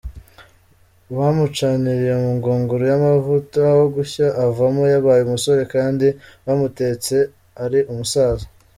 [1.15, 6.07] Bamucaniriye mu ngunguru y’amavuta aho gushya avamo yabaye umusore kandi
[6.45, 7.15] bamutetse
[7.65, 8.45] ari umusaza.